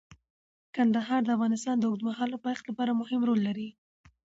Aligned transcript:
کندهار 0.75 1.21
د 1.23 1.29
افغانستان 1.37 1.75
د 1.79 1.83
اوږدمهاله 1.89 2.37
پایښت 2.45 2.63
لپاره 2.69 2.91
مهم 3.01 3.21
رول 3.27 3.39
لري. 3.47 3.69